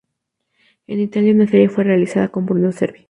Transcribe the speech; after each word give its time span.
En 0.87 0.99
Italia, 0.99 1.31
una 1.31 1.45
serie 1.45 1.69
fue 1.69 1.83
realizada 1.83 2.29
con 2.29 2.47
Bruno 2.47 2.71
Cervi. 2.71 2.99